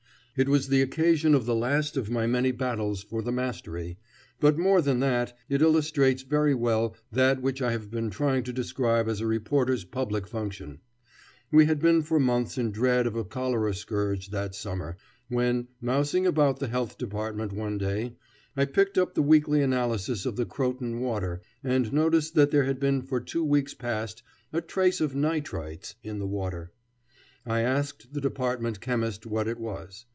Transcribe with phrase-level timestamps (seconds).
[0.37, 3.97] It was the occasion of the last of my many battles for the mastery;
[4.39, 8.53] but, more than that, it illustrates very well that which I have been trying to
[8.53, 10.79] describe as a reporter's public function.
[11.51, 14.95] We had been for months in dread of a cholera scourge that summer,
[15.27, 18.15] when, mousing about the Health Department one day,
[18.57, 22.79] I picked up the weekly analysis of the Croton water and noticed that there had
[22.79, 24.23] been for two weeks past
[24.53, 26.71] "a trace of nitrites" in the water.
[27.45, 30.05] I asked the department chemist what it was.